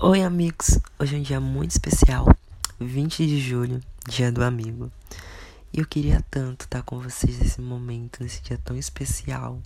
[0.00, 0.78] Oi, amigos!
[0.96, 2.24] Hoje é um dia muito especial,
[2.78, 4.92] 20 de julho, dia do amigo.
[5.72, 9.60] E eu queria tanto estar com vocês nesse momento, nesse dia tão especial.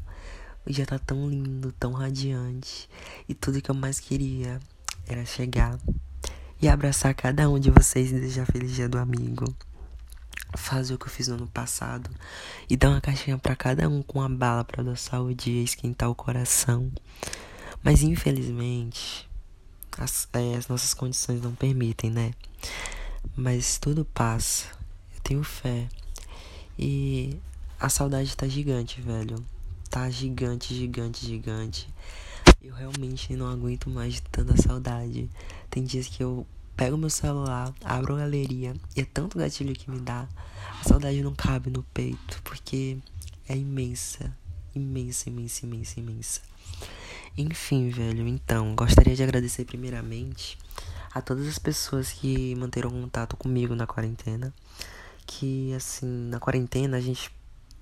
[0.64, 2.88] O dia tá tão lindo, tão radiante.
[3.28, 4.58] E tudo que eu mais queria
[5.06, 5.78] era chegar
[6.62, 9.44] e abraçar cada um de vocês e desejar feliz dia do amigo.
[10.56, 12.08] Fazer o que eu fiz no ano passado
[12.70, 16.08] e dar uma caixinha para cada um com uma bala para adoçar o dia esquentar
[16.08, 16.90] o coração.
[17.82, 19.30] Mas infelizmente,
[19.98, 22.32] as, é, as nossas condições não permitem, né?
[23.36, 24.66] Mas tudo passa.
[25.14, 25.88] Eu tenho fé.
[26.78, 27.38] E
[27.78, 29.44] a saudade tá gigante, velho.
[29.90, 31.88] Tá gigante, gigante, gigante.
[32.62, 35.28] Eu realmente não aguento mais de tanta saudade.
[35.68, 39.90] Tem dias que eu pego meu celular, abro a galeria e é tanto gatilho que
[39.90, 40.26] me dá.
[40.80, 42.98] A saudade não cabe no peito, porque
[43.48, 44.34] é imensa.
[44.74, 46.40] Imensa, imensa, imensa, imensa.
[47.36, 50.58] Enfim, velho, então, gostaria de agradecer primeiramente
[51.14, 54.52] a todas as pessoas que manteram contato comigo na quarentena.
[55.26, 57.30] Que, assim, na quarentena a gente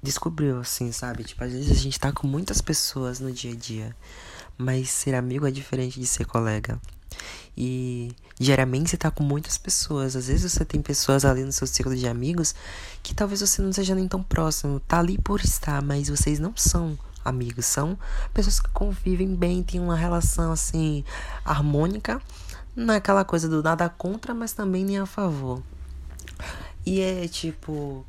[0.03, 1.25] descobriu, assim, sabe?
[1.25, 3.97] Tipo, às vezes a gente tá com muitas pessoas no dia a dia,
[4.57, 6.81] mas ser amigo é diferente de ser colega.
[7.57, 10.17] E diariamente você tá com muitas pessoas.
[10.17, 12.55] Às vezes você tem pessoas ali no seu ciclo de amigos
[13.03, 14.81] que talvez você não seja nem tão próximo.
[14.81, 17.99] Tá ali por estar, mas vocês não são amigos, são
[18.33, 21.05] pessoas que convivem bem, têm uma relação assim
[21.45, 22.21] harmônica,
[22.75, 25.63] não é coisa do nada contra, mas também nem a favor.
[26.87, 28.07] E é tipo,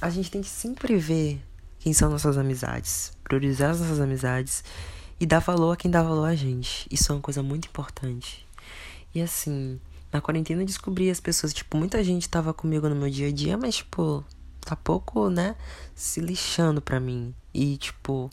[0.00, 1.42] a gente tem que sempre ver
[1.78, 4.62] quem são nossas amizades, priorizar as nossas amizades
[5.18, 6.86] e dar valor a quem dá valor a gente.
[6.90, 8.46] Isso é uma coisa muito importante.
[9.14, 9.80] E assim,
[10.12, 13.32] na quarentena eu descobri as pessoas, tipo, muita gente tava comigo no meu dia a
[13.32, 14.24] dia, mas tipo,
[14.60, 15.56] tá pouco, né,
[15.94, 17.34] se lixando pra mim.
[17.54, 18.30] E, tipo,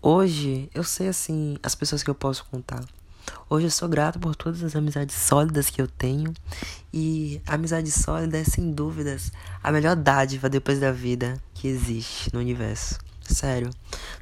[0.00, 2.84] hoje eu sei, assim, as pessoas que eu posso contar.
[3.48, 6.32] Hoje eu sou grato por todas as amizades sólidas que eu tenho.
[6.92, 12.40] E amizade sólida é, sem dúvidas, a melhor dádiva depois da vida que existe no
[12.40, 12.98] universo.
[13.22, 13.70] Sério,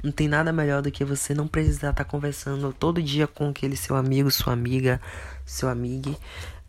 [0.01, 3.49] não tem nada melhor do que você não precisar estar tá conversando todo dia com
[3.49, 5.01] aquele seu amigo, sua amiga,
[5.45, 6.17] seu amigo.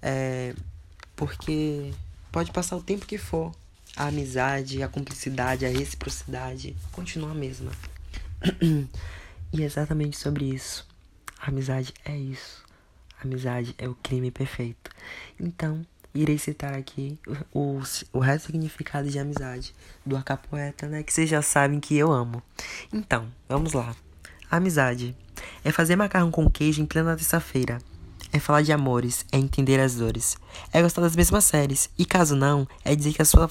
[0.03, 0.53] É,
[1.15, 1.93] porque
[2.33, 3.53] pode passar o tempo que for
[3.97, 7.71] a amizade, a cumplicidade, a reciprocidade continua a mesma.
[9.53, 10.87] e é exatamente sobre isso.
[11.41, 12.65] A amizade é isso.
[13.21, 14.91] A amizade é o crime perfeito.
[15.39, 17.19] Então, irei citar aqui
[17.53, 17.81] o,
[18.13, 19.75] o, resto significado de amizade
[20.05, 21.03] do Acapoeta, né?
[21.03, 22.43] Que vocês já sabem que eu amo.
[22.93, 23.95] Então, vamos lá.
[24.51, 25.17] Amizade
[25.65, 27.79] é fazer macarrão com queijo em plena terça-feira.
[28.33, 30.37] É falar de amores, é entender as dores.
[30.73, 31.89] É gostar das mesmas séries.
[31.97, 33.47] E caso não, é dizer que a sua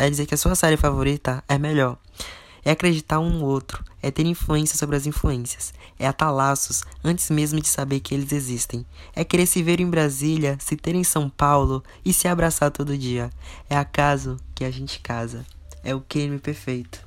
[0.00, 1.98] é dizer que a sua série favorita é melhor.
[2.64, 7.30] É acreditar um no outro, é ter influência sobre as influências, é atar laços antes
[7.30, 8.84] mesmo de saber que eles existem,
[9.14, 12.96] é querer se ver em Brasília, se ter em São Paulo e se abraçar todo
[12.96, 13.30] dia.
[13.68, 15.44] É acaso que a gente casa.
[15.84, 17.02] É o crime perfeito.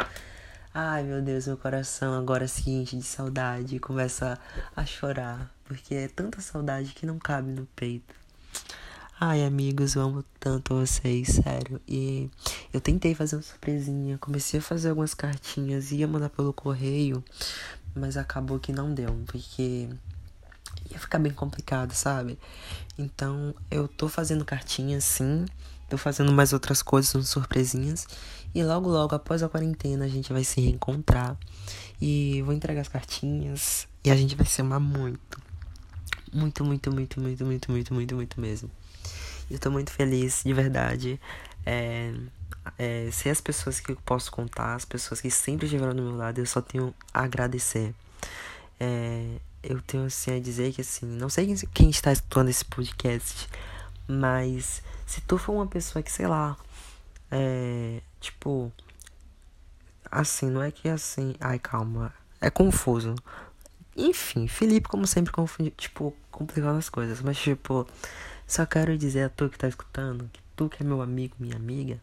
[0.74, 4.40] Ai meu Deus, meu coração agora se enche de saudade e começa
[4.76, 8.23] a chorar, porque é tanta saudade que não cabe no peito.
[9.20, 11.80] Ai, amigos, eu amo tanto vocês, sério.
[11.88, 12.30] E
[12.74, 17.24] eu tentei fazer uma surpresinha, comecei a fazer algumas cartinhas, ia mandar pelo correio,
[17.96, 19.88] mas acabou que não deu, porque
[20.90, 22.40] ia ficar bem complicado, sabe?
[22.98, 25.46] Então, eu tô fazendo cartinhas sim,
[25.88, 28.08] tô fazendo mais outras coisas, surpresinhas,
[28.54, 31.38] e logo logo após a quarentena a gente vai se reencontrar
[32.02, 35.40] e vou entregar as cartinhas e a gente vai se amar muito.
[36.34, 38.72] Muito, muito, muito, muito, muito, muito, muito, muito mesmo.
[39.54, 41.20] Eu tô muito feliz, de verdade.
[41.64, 42.12] É,
[42.78, 46.16] é, ser as pessoas que eu posso contar, as pessoas que sempre estiveram do meu
[46.16, 47.94] lado, eu só tenho a agradecer.
[48.80, 53.48] É, eu tenho assim a dizer que assim, não sei quem está escutando esse podcast,
[54.08, 56.58] mas se tu for uma pessoa que, sei lá,
[57.30, 58.72] é, tipo,
[60.12, 63.14] assim, não é que assim, ai calma, é confuso.
[63.96, 67.88] Enfim, Felipe, como sempre, confunde, tipo, complicando as coisas, mas tipo,
[68.48, 71.56] só quero dizer a tu que tá escutando, que tu que é meu amigo, minha
[71.56, 72.00] amiga,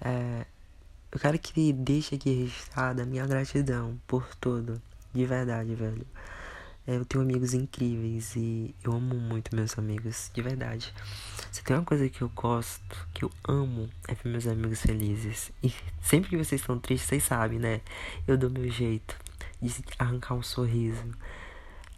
[0.00, 0.46] é,
[1.10, 4.80] eu quero que deixe aqui registrada a minha gratidão por tudo.
[5.12, 6.06] De verdade, velho.
[6.86, 10.94] É, eu tenho amigos incríveis e eu amo muito meus amigos, de verdade.
[11.50, 15.50] Se tem uma coisa que eu gosto, que eu amo, é ver meus amigos felizes.
[15.62, 17.80] E sempre que vocês estão tristes, vocês sabem, né?
[18.26, 19.16] Eu dou meu jeito
[19.60, 21.04] de arrancar um sorriso.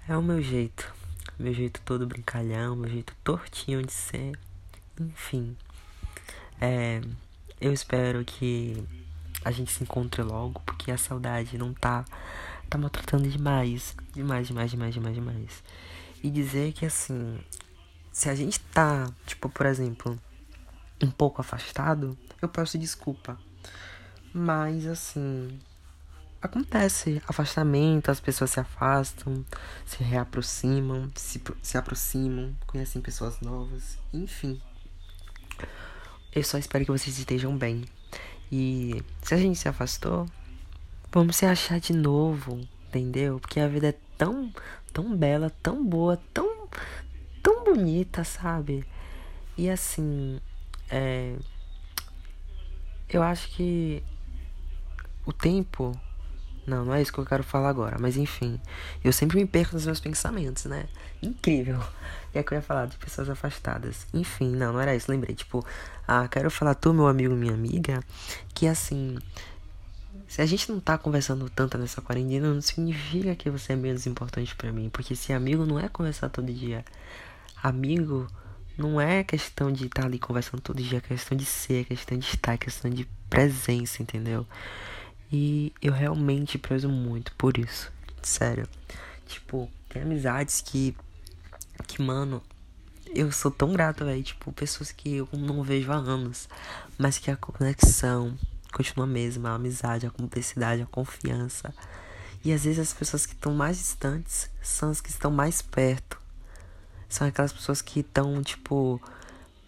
[0.09, 0.93] É o meu jeito
[1.40, 4.38] meu jeito todo brincalhão, meu jeito tortinho de ser.
[5.00, 5.56] Enfim.
[6.60, 7.00] É,
[7.58, 8.87] eu espero que
[9.42, 12.04] a gente se encontre logo, porque a saudade não tá,
[12.69, 13.96] tá maltratando demais.
[14.12, 15.62] Demais, demais, demais, demais, demais.
[16.22, 17.40] e dizer que assim,
[18.12, 20.20] se a gente tá, tipo, por exemplo,
[21.02, 23.38] um pouco afastado, eu peço desculpa.
[24.34, 25.58] Mas assim,
[26.40, 29.44] acontece afastamento, as pessoas se afastam,
[29.84, 34.60] se reaproximam, se, se aproximam, conhecem pessoas novas, enfim.
[36.32, 37.84] Eu só espero que vocês estejam bem.
[38.50, 40.26] E se a gente se afastou,
[41.12, 43.38] vamos se achar de novo, entendeu?
[43.38, 44.52] Porque a vida é tão,
[44.92, 46.69] tão bela, tão boa, tão,
[47.42, 48.84] tão bonita, sabe?
[49.56, 50.40] E assim,
[50.88, 51.37] é,
[53.08, 54.02] eu acho que
[55.26, 55.92] o tempo.
[56.67, 58.61] Não, não é isso que eu quero falar agora, mas enfim.
[59.03, 60.87] Eu sempre me perco nos meus pensamentos, né?
[61.23, 61.81] Incrível.
[62.35, 64.07] E é que eu ia falar de pessoas afastadas.
[64.15, 65.35] Enfim, não, não era isso, lembrei.
[65.35, 65.65] Tipo,
[66.07, 68.03] ah, quero falar tu, meu amigo, minha amiga,
[68.55, 69.19] que assim.
[70.29, 74.07] Se a gente não tá conversando tanto nessa quarentena, não significa que você é menos
[74.07, 74.89] importante para mim.
[74.89, 76.85] Porque se amigo não é conversar todo dia.
[77.61, 78.29] Amigo
[78.79, 81.85] não é questão de estar tá ali conversando todo dia, é questão de ser, é
[81.85, 84.47] questão de estar, é questão de presença, entendeu?
[85.32, 87.91] E eu realmente prezo muito por isso.
[88.23, 88.67] Sério.
[89.27, 90.97] Tipo, tem amizades que.
[91.87, 92.43] Que, mano,
[93.15, 94.23] eu sou tão grato, velho.
[94.23, 96.49] Tipo, pessoas que eu não vejo há anos.
[96.99, 98.37] Mas que a conexão
[98.73, 99.50] continua a mesma.
[99.50, 101.73] A amizade, a cumplicidade, a confiança.
[102.44, 106.19] E às vezes as pessoas que estão mais distantes são as que estão mais perto.
[107.09, 109.00] São aquelas pessoas que estão, tipo,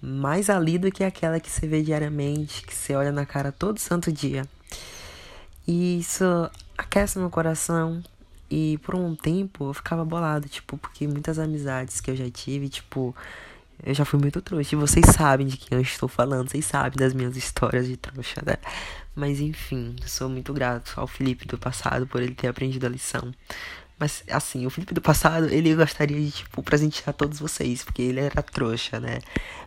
[0.01, 3.79] mais ali do que aquela que você vê diariamente, que você olha na cara todo
[3.79, 4.45] santo dia.
[5.67, 6.25] E isso
[6.77, 8.03] aquece meu coração.
[8.51, 12.69] E por um tempo eu ficava bolado, tipo, porque muitas amizades que eu já tive,
[12.69, 13.15] tipo,
[13.83, 14.75] eu já fui muito trouxa.
[14.75, 18.43] E vocês sabem de quem eu estou falando, vocês sabem das minhas histórias de trouxa,
[18.45, 18.57] né?
[19.15, 23.33] Mas enfim, sou muito grato ao Felipe do passado por ele ter aprendido a lição.
[23.99, 28.21] Mas, assim, o Felipe do passado, ele gostaria de, tipo, presentear todos vocês, porque ele
[28.21, 29.21] era trouxa, né?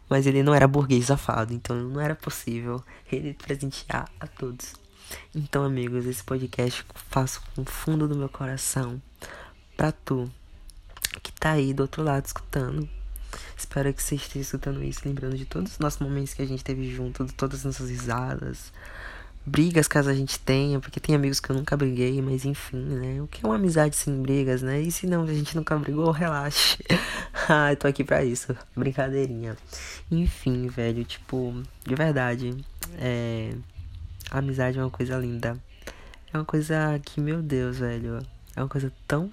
[0.09, 4.73] Mas ele não era burguês safado, então não era possível ele presentear a todos.
[5.33, 9.01] Então, amigos, esse podcast faço com o fundo do meu coração
[9.75, 10.29] pra tu
[11.21, 12.87] que tá aí do outro lado escutando.
[13.57, 16.63] Espero que você esteja escutando isso, lembrando de todos os nossos momentos que a gente
[16.63, 18.71] teve junto, de todas as nossas risadas,
[19.45, 23.21] brigas caso a gente tenha, porque tem amigos que eu nunca briguei, mas enfim, né?
[23.21, 24.81] O que é uma amizade sem brigas, né?
[24.81, 26.77] E se não a gente nunca brigou, relaxe.
[27.47, 28.55] ah, eu tô aqui pra isso.
[28.75, 29.55] Brincadeirinha.
[30.09, 31.53] Enfim, velho, tipo,
[31.85, 32.55] de verdade,
[32.97, 33.53] é.
[34.31, 35.57] A amizade é uma coisa linda.
[36.33, 38.19] É uma coisa que, meu Deus, velho.
[38.55, 39.29] É uma coisa tão,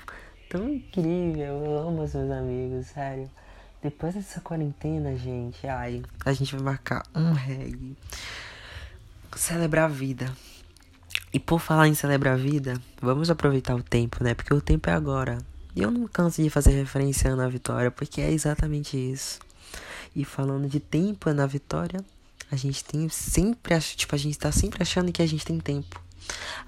[0.49, 1.45] tão incrível.
[1.45, 3.31] Eu amo os meus amigos, sério.
[3.83, 7.97] Depois dessa quarentena, gente, ai, a gente vai marcar um reggae
[9.37, 10.33] celebrar a vida.
[11.33, 14.35] E por falar em celebrar a vida, vamos aproveitar o tempo, né?
[14.35, 15.39] Porque o tempo é agora.
[15.75, 19.39] E eu não canso de fazer referência na vitória, porque é exatamente isso.
[20.15, 22.05] E falando de tempo na vitória,
[22.53, 25.99] a gente tem sempre, tipo, a gente tá sempre achando que a gente tem tempo.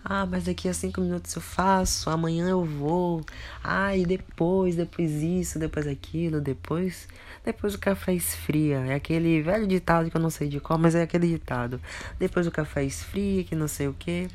[0.03, 3.23] Ah, mas daqui a cinco minutos eu faço, amanhã eu vou.
[3.63, 7.07] Ah, e depois, depois isso, depois aquilo, depois.
[7.45, 8.79] Depois o café esfria.
[8.87, 11.79] É aquele velho ditado que eu não sei de qual, mas é aquele ditado.
[12.19, 14.29] Depois o café esfria, que não sei o que.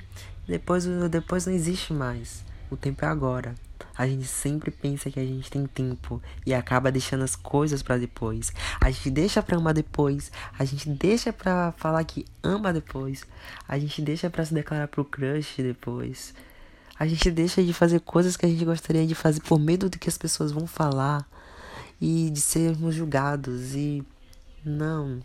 [0.48, 2.44] Depois, depois não existe mais.
[2.70, 3.56] O tempo é agora.
[3.98, 7.98] A gente sempre pensa que a gente tem tempo e acaba deixando as coisas para
[7.98, 8.52] depois.
[8.80, 13.26] A gente deixa para amar depois, a gente deixa para falar que ama depois,
[13.68, 16.34] a gente deixa para se declarar pro crush depois.
[16.98, 19.98] A gente deixa de fazer coisas que a gente gostaria de fazer por medo do
[19.98, 21.26] que as pessoas vão falar
[22.00, 24.04] e de sermos julgados e
[24.66, 25.22] não.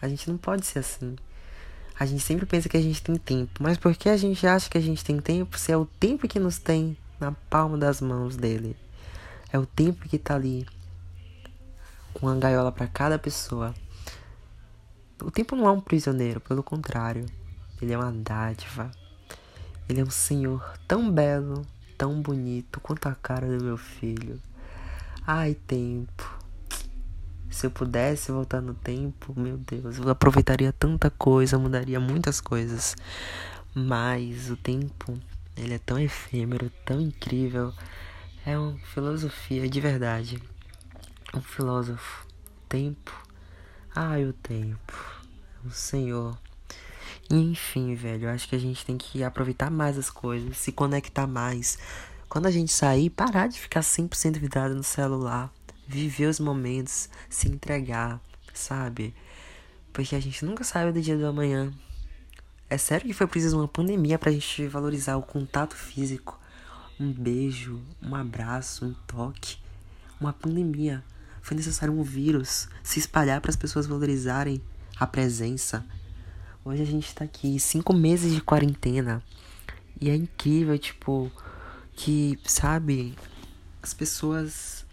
[0.00, 1.16] A gente não pode ser assim.
[1.98, 4.68] A gente sempre pensa que a gente tem tempo, mas por que a gente acha
[4.68, 8.00] que a gente tem tempo se é o tempo que nos tem na palma das
[8.00, 8.76] mãos dele.
[9.52, 10.66] É o tempo que tá ali
[12.12, 13.74] com a gaiola para cada pessoa.
[15.22, 17.26] O tempo não é um prisioneiro, pelo contrário,
[17.80, 18.90] ele é uma dádiva.
[19.88, 21.64] Ele é um senhor tão belo,
[21.96, 24.40] tão bonito quanto a cara do meu filho.
[25.26, 26.36] Ai, tempo.
[27.50, 32.96] Se eu pudesse voltar no tempo, meu Deus, eu aproveitaria tanta coisa, mudaria muitas coisas.
[33.74, 35.18] Mas o tempo
[35.56, 37.72] ele é tão efêmero, tão incrível.
[38.44, 40.42] É uma filosofia de verdade.
[41.34, 42.26] Um filósofo.
[42.68, 43.12] Tempo.
[43.94, 44.92] Ai, o tempo.
[45.64, 46.38] O Senhor.
[47.30, 51.26] Enfim, velho, eu acho que a gente tem que aproveitar mais as coisas, se conectar
[51.26, 51.78] mais.
[52.28, 55.52] Quando a gente sair, parar de ficar 100% vidrado no celular.
[55.88, 58.20] Viver os momentos, se entregar,
[58.52, 59.14] sabe?
[59.92, 61.72] Porque a gente nunca sabe do dia do amanhã.
[62.68, 66.38] É sério que foi preciso uma pandemia pra gente valorizar o contato físico.
[66.98, 69.58] Um beijo, um abraço, um toque.
[70.20, 71.04] uma pandemia.
[71.42, 74.60] Foi necessário um vírus se espalhar para as pessoas valorizarem
[74.98, 75.86] a presença.
[76.64, 79.22] Hoje a gente tá aqui, cinco meses de quarentena.
[80.00, 81.30] E é incrível, tipo,
[81.94, 83.14] que, sabe,
[83.80, 84.84] as pessoas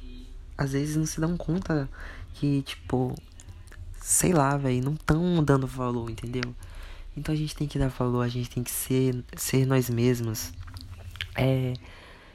[0.56, 1.89] às vezes não se dão conta
[2.36, 3.15] que, tipo,
[4.00, 6.53] sei lá, velho, não estão dando valor, entendeu?
[7.15, 10.51] Então a gente tem que dar valor, a gente tem que ser, ser nós mesmos.
[11.36, 11.74] É.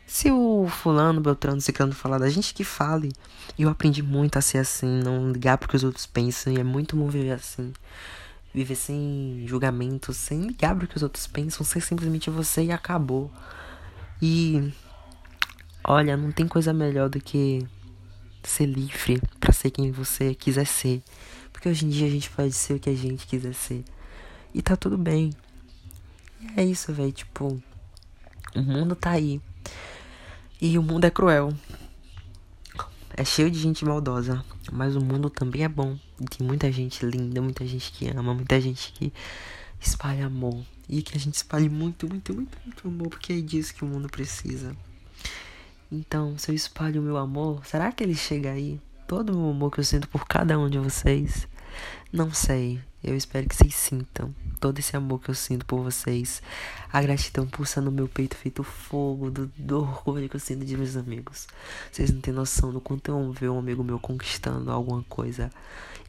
[0.07, 3.13] Se o fulano, Beltrano, Ciclano falar da gente que fale.
[3.59, 6.53] Eu aprendi muito a ser assim, não ligar porque os outros pensam.
[6.53, 7.73] E é muito bom viver assim.
[8.55, 13.31] Viver sem julgamento, sem ligar porque os outros pensam, ser simplesmente você e acabou.
[14.23, 14.73] E.
[15.85, 17.67] Olha, não tem coisa melhor do que
[18.43, 21.03] ser livre para ser quem você quiser ser.
[21.53, 23.85] Porque hoje em dia a gente pode ser o que a gente quiser ser.
[24.55, 25.31] E tá tudo bem.
[26.41, 27.13] E é isso, velho.
[27.13, 27.63] Tipo,
[28.55, 29.41] o mundo tá aí.
[30.61, 31.53] E o mundo é cruel.
[33.17, 34.45] É cheio de gente maldosa.
[34.73, 35.99] Mas o mundo também é bom.
[36.21, 39.13] E tem muita gente linda, muita gente que ama, muita gente que
[39.81, 40.65] espalha amor.
[40.89, 43.09] E que a gente espalhe muito, muito, muito, muito amor.
[43.09, 44.75] Porque é disso que o mundo precisa.
[45.91, 48.81] Então, se eu espalho o meu amor, será que ele chega aí?
[49.07, 51.49] Todo o amor que eu sinto por cada um de vocês?
[52.13, 52.79] Não sei.
[53.03, 56.43] Eu espero que vocês sintam todo esse amor que eu sinto por vocês.
[56.93, 60.77] A gratidão pulsa no meu peito feito fogo, do, do orgulho que eu sinto de
[60.77, 61.47] meus amigos.
[61.93, 65.49] Vocês não têm noção do quanto eu ver um amigo meu conquistando alguma coisa.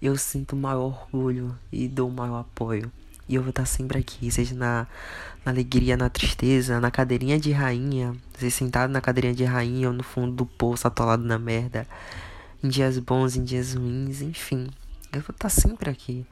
[0.01, 2.91] Eu sinto maior orgulho e dou maior apoio.
[3.27, 4.87] E eu vou estar sempre aqui, seja na,
[5.45, 9.93] na alegria, na tristeza, na cadeirinha de rainha, seja sentado na cadeirinha de rainha ou
[9.93, 11.85] no fundo do poço atolado na merda.
[12.63, 14.69] Em dias bons, em dias ruins, enfim.
[15.13, 16.25] Eu vou estar sempre aqui.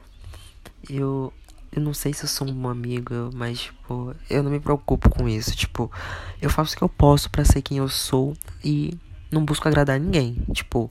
[0.88, 1.32] Eu,
[1.72, 5.08] eu não sei se eu sou um bom amigo, mas, tipo, eu não me preocupo
[5.08, 5.56] com isso.
[5.56, 5.90] Tipo,
[6.40, 8.96] eu faço o que eu posso para ser quem eu sou e
[9.30, 10.36] não busco agradar ninguém.
[10.52, 10.88] Tipo,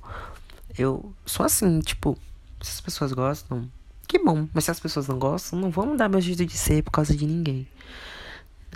[0.78, 2.18] eu sou assim, tipo,
[2.62, 3.70] se as pessoas gostam,
[4.08, 4.48] que bom.
[4.54, 7.16] Mas se as pessoas não gostam, não vou mudar meu jeito de ser por causa
[7.16, 7.68] de ninguém.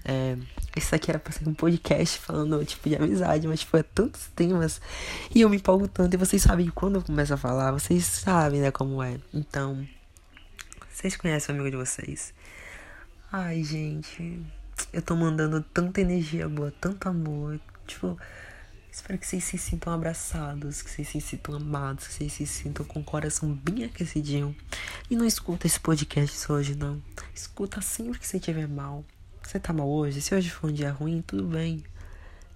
[0.04, 0.36] É,
[0.76, 4.28] isso aqui era pra ser um podcast falando, tipo, de amizade, mas, tipo, é tantos
[4.36, 4.82] temas.
[5.34, 6.14] E eu me empolgo tanto.
[6.14, 9.18] E vocês sabem quando eu começo a falar, vocês sabem, né, como é.
[9.34, 9.88] Então,
[11.02, 12.34] vocês conhecem o amigo de vocês.
[13.32, 14.40] Ai, gente.
[14.94, 17.60] Eu tô mandando tanta energia boa, tanto amor.
[17.88, 18.18] Tipo,
[18.92, 22.86] Espero que vocês se sintam abraçados, que vocês se sintam amados, que vocês se sintam
[22.86, 24.54] com o coração bem aquecidinho.
[25.10, 27.02] E não escuta esse podcast hoje, não.
[27.34, 29.06] Escuta sempre que você estiver mal.
[29.42, 30.22] Você tá mal hoje?
[30.22, 31.84] Se hoje for um dia ruim, tudo bem.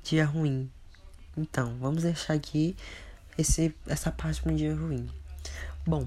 [0.03, 0.69] Dia ruim.
[1.37, 2.75] Então, vamos deixar aqui
[3.37, 5.09] esse, essa parte para um dia ruim.
[5.87, 6.05] Bom,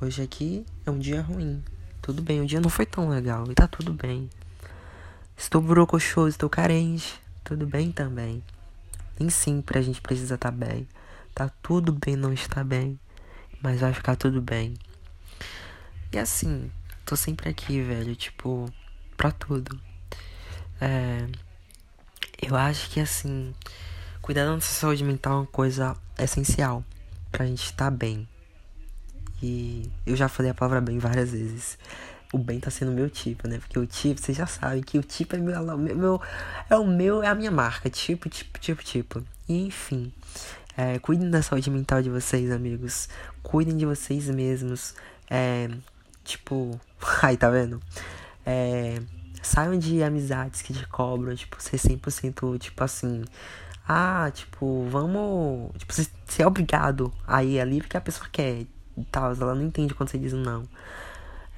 [0.00, 1.62] hoje aqui é um dia ruim.
[2.00, 4.30] Tudo bem, o dia não foi tão legal e tá tudo bem.
[5.36, 7.20] Estou brocochoso, estou carente.
[7.44, 8.42] Tudo bem também.
[9.18, 10.86] Nem sempre a gente precisa estar tá bem.
[11.34, 12.98] Tá tudo bem não estar bem,
[13.62, 14.74] mas vai ficar tudo bem.
[16.12, 16.70] E assim,
[17.04, 18.72] tô sempre aqui, velho, tipo,
[19.16, 19.80] pra tudo.
[20.80, 21.26] É,
[22.40, 23.54] eu acho que assim,
[24.20, 26.84] cuidar da nossa saúde mental é uma coisa essencial
[27.30, 28.28] pra gente estar bem.
[29.42, 31.78] E eu já falei a palavra bem várias vezes
[32.32, 33.58] o bem tá sendo meu tipo, né?
[33.58, 36.22] Porque o tipo, vocês já sabem que o tipo é meu, meu, meu
[36.68, 39.24] é o meu, é a minha marca, tipo, tipo, tipo, tipo.
[39.48, 40.12] E enfim,
[40.76, 43.08] é, cuidem da saúde mental de vocês, amigos.
[43.42, 44.94] Cuidem de vocês mesmos.
[45.30, 45.68] É,
[46.24, 46.78] tipo,
[47.22, 47.80] aí tá vendo?
[48.44, 49.00] É,
[49.42, 53.24] saiam de amizades que te cobram, tipo, ser 100%, tipo assim.
[53.88, 55.72] Ah, tipo, vamos.
[55.78, 55.94] Tipo,
[56.26, 58.66] ser obrigado a ir ali porque a pessoa quer
[59.04, 59.32] tal.
[59.32, 60.64] Ela não entende quando você diz não.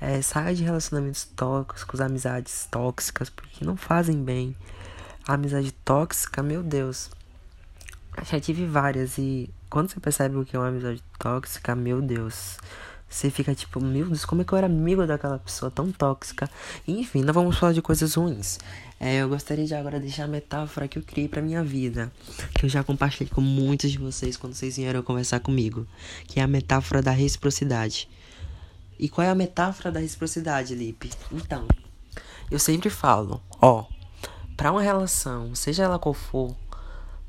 [0.00, 4.56] É, saia de relacionamentos tóxicos, amizades tóxicas, porque não fazem bem.
[5.26, 7.10] A amizade tóxica, meu Deus.
[8.24, 12.58] Já tive várias e quando você percebe o que é uma amizade tóxica, meu Deus.
[13.10, 16.48] Você fica tipo, meu Deus, como é que eu era amigo daquela pessoa tão tóxica?
[16.86, 18.58] Enfim, não vamos falar de coisas ruins.
[19.00, 22.12] É, eu gostaria de agora deixar a metáfora que eu criei pra minha vida.
[22.54, 25.88] Que eu já compartilhei com muitos de vocês quando vocês vieram conversar comigo.
[26.28, 28.08] Que é a metáfora da reciprocidade.
[28.96, 31.10] E qual é a metáfora da reciprocidade, Lipe?
[31.32, 31.66] Então,
[32.48, 33.86] eu sempre falo, ó,
[34.56, 36.54] para uma relação, seja ela qual for,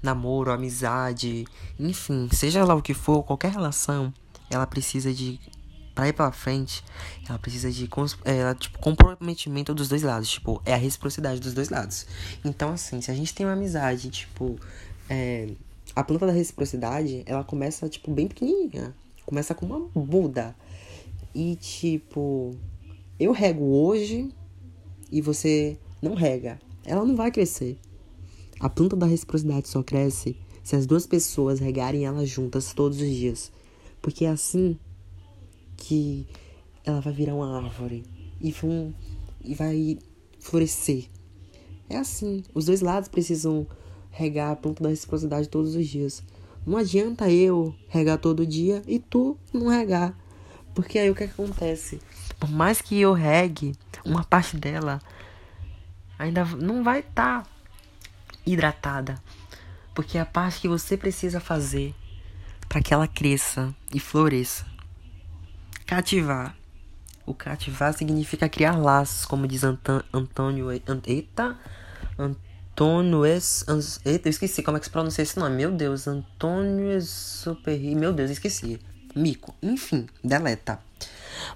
[0.03, 1.47] namoro, amizade,
[1.79, 4.13] enfim, seja lá o que for, qualquer relação,
[4.49, 5.39] ela precisa de
[5.93, 6.83] para ir para frente,
[7.27, 7.89] ela precisa de
[8.25, 12.05] é, tipo, comprometimento dos dois lados, tipo, é a reciprocidade dos dois lados.
[12.43, 14.57] Então, assim, se a gente tem uma amizade, tipo,
[15.09, 15.49] é,
[15.95, 18.95] a planta da reciprocidade, ela começa, tipo, bem pequenininha.
[19.25, 20.55] Começa com uma muda.
[21.33, 22.55] E tipo,
[23.19, 24.29] eu rego hoje
[25.11, 26.59] e você não rega.
[26.85, 27.77] Ela não vai crescer.
[28.59, 33.07] A planta da reciprocidade só cresce se as duas pessoas regarem ela juntas todos os
[33.09, 33.51] dias.
[34.01, 34.77] Porque é assim
[35.81, 36.27] que
[36.85, 38.03] ela vai virar uma árvore
[38.39, 38.93] e, vão,
[39.43, 39.97] e vai
[40.39, 41.07] florescer.
[41.89, 42.43] É assim.
[42.53, 43.67] Os dois lados precisam
[44.11, 46.23] regar a planta da reciprocidade todos os dias.
[46.65, 50.15] Não adianta eu regar todo dia e tu não regar.
[50.75, 51.99] Porque aí o que acontece?
[52.39, 53.73] Por mais que eu regue,
[54.05, 55.01] uma parte dela
[56.17, 57.49] ainda não vai estar tá
[58.45, 59.21] hidratada.
[59.93, 61.93] Porque é a parte que você precisa fazer
[62.69, 64.70] para que ela cresça e floresça.
[65.91, 66.55] Cativar.
[67.25, 70.71] O cativar significa criar laços, como diz Antônio.
[71.05, 71.57] Eita!
[72.17, 73.65] Antônio es,
[74.05, 75.57] Eita, eu esqueci como é que se pronuncia esse nome.
[75.57, 77.93] Meu Deus, Antônio Superi.
[77.93, 78.79] Meu Deus, esqueci.
[79.13, 79.53] Mico.
[79.61, 80.79] Enfim, deleta.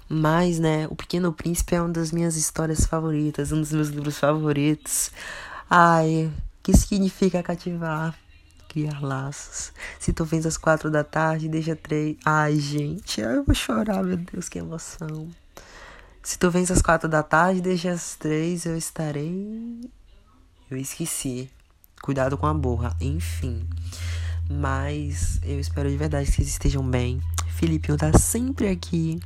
[0.06, 4.18] Mas, né, O Pequeno Príncipe é uma das minhas histórias favoritas, um dos meus livros
[4.18, 5.12] favoritos.
[5.70, 6.30] Ai,
[6.62, 8.14] que significa cativar?
[8.76, 9.72] Criar laços.
[9.98, 12.14] Se tu vens às quatro da tarde, deixa três.
[12.22, 15.30] Ai, gente, eu vou chorar, meu Deus, que emoção.
[16.22, 19.80] Se tu vens às quatro da tarde, deixa às três, eu estarei.
[20.70, 21.50] Eu esqueci.
[22.02, 22.94] Cuidado com a borra.
[23.00, 23.66] Enfim.
[24.50, 27.22] Mas eu espero de verdade que vocês estejam bem.
[27.56, 29.18] Filipinho tá sempre aqui.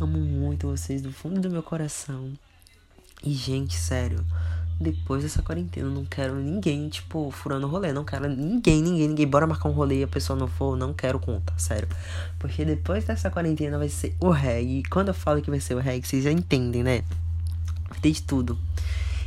[0.00, 2.32] Amo muito vocês do fundo do meu coração.
[3.24, 4.24] E, gente, sério,
[4.78, 7.92] depois dessa quarentena, não quero ninguém, tipo, furando rolê.
[7.92, 9.26] Não quero ninguém, ninguém, ninguém.
[9.26, 11.88] Bora marcar um rolê e a pessoa não for, não quero conta, sério.
[12.38, 14.82] Porque depois dessa quarentena vai ser o reggae.
[14.84, 17.02] Quando eu falo que vai ser o reggae, vocês já entendem, né?
[17.88, 18.58] Vai ter de tudo.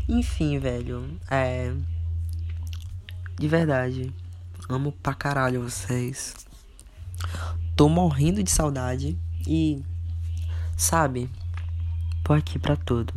[0.07, 1.73] Enfim, velho, é.
[3.39, 4.13] De verdade.
[4.69, 6.35] Amo pra caralho vocês.
[7.75, 9.81] Tô morrendo de saudade e
[10.77, 11.29] sabe,
[12.23, 13.13] tô aqui pra tudo.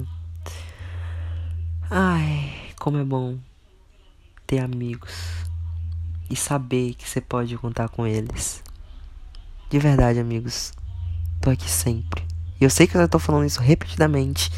[1.95, 3.39] Ai, como é bom
[4.47, 5.13] ter amigos
[6.31, 8.63] e saber que você pode contar com eles.
[9.69, 10.73] De verdade, amigos,
[11.39, 12.25] tô aqui sempre.
[12.59, 14.51] Eu sei que eu já tô falando isso repetidamente.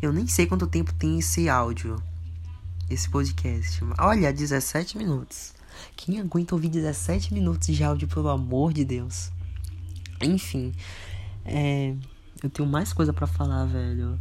[0.00, 2.00] Eu nem sei quanto tempo tem esse áudio,
[2.88, 3.80] esse podcast.
[3.98, 5.54] Olha, 17 minutos.
[5.96, 9.32] Quem aguenta ouvir 17 minutos de áudio, pelo amor de Deus?
[10.22, 10.72] Enfim,
[11.44, 11.96] é,
[12.40, 14.16] eu tenho mais coisa para falar, velho.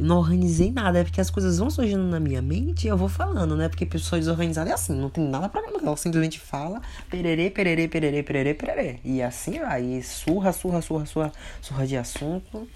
[0.00, 3.08] Não organizei nada, é porque as coisas vão surgindo na minha mente e eu vou
[3.08, 3.68] falando, né?
[3.68, 8.22] Porque pessoa desorganizada é assim, não tem nada pra ela simplesmente fala pererê, pererê, pererê,
[8.22, 9.00] pererê, pererê.
[9.04, 12.66] E assim vai, e surra, surra, surra, surra, surra de assunto.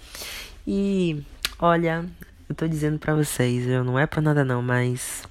[0.67, 1.23] E
[1.59, 2.05] olha,
[2.47, 5.23] eu tô dizendo pra vocês, eu não é pra nada não, mas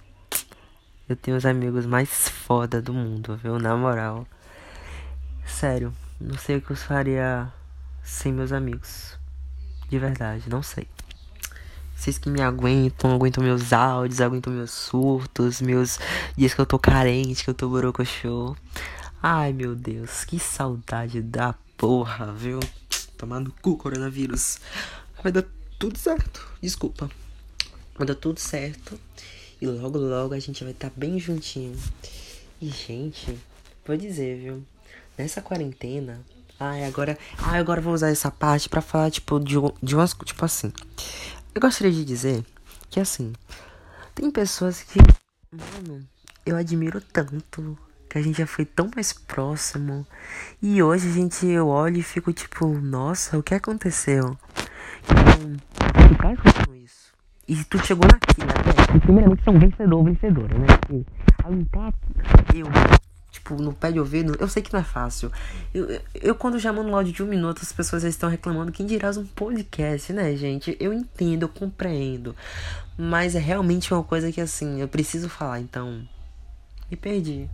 [1.09, 3.59] eu tenho os amigos mais foda do mundo, viu?
[3.59, 4.27] Na moral.
[5.47, 7.53] Sério, não sei o que eu faria
[8.03, 9.19] sem meus amigos.
[9.89, 10.89] De verdade, não sei.
[11.97, 15.99] Vocês que me aguentam, aguentam meus áudios, aguentam meus surtos, meus
[16.37, 18.57] dias que eu tô carente, que eu tô borocochô.
[19.23, 22.61] Ai, meu Deus, que saudade da porra, viu?
[23.17, 24.59] Tomar no cu, coronavírus.
[25.23, 25.45] Vai dar
[25.79, 26.47] tudo certo.
[26.61, 27.11] Desculpa.
[27.97, 28.99] Vai dar tudo certo.
[29.61, 31.79] E logo, logo a gente vai estar tá bem juntinho.
[32.61, 33.39] E, gente,
[33.87, 34.63] vou dizer, viu?
[35.17, 36.21] Nessa quarentena,
[36.59, 37.19] Ai, agora.
[37.39, 40.15] Ai, agora vou usar essa parte para falar, tipo, de, de umas.
[40.25, 40.73] Tipo assim.
[41.55, 42.45] Eu gostaria de dizer
[42.91, 43.33] que, assim.
[44.13, 44.99] Tem pessoas que.
[45.53, 46.05] Mano,
[46.45, 47.79] eu admiro tanto.
[48.11, 50.05] Que a gente já foi tão mais próximo.
[50.61, 51.47] E hoje a gente.
[51.47, 54.37] Eu olho e fico, tipo, nossa, o que aconteceu?
[55.05, 55.57] Então,
[56.09, 57.13] tu tá com isso.
[57.47, 59.01] E tu chegou naquilo, né?
[59.01, 60.67] Primeiramente, você é um vencedor, vencedora, né?
[60.91, 61.07] E,
[61.45, 61.93] aí, tá,
[62.53, 62.67] eu
[63.35, 65.31] tipo, no pé de ouvido, eu sei que não é fácil.
[65.75, 68.71] Eu, eu, quando já mando um áudio de um minuto, as pessoas já estão reclamando.
[68.71, 70.77] Quem dirá um podcast, né, gente?
[70.79, 72.35] Eu entendo, eu compreendo.
[72.97, 76.07] Mas é realmente uma coisa que, assim, eu preciso falar, então.
[76.89, 77.51] Me perdi.